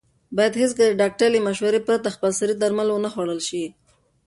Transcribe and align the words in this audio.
باید 0.35 0.53
هېڅکله 0.61 0.87
د 0.89 0.93
ډاکټر 1.01 1.27
له 1.33 1.39
مشورې 1.47 1.79
پرته 1.87 2.13
خپلسري 2.15 2.53
درمل 2.57 2.87
ونه 2.91 3.09
خوړل 3.13 3.39
شي. 3.47 3.63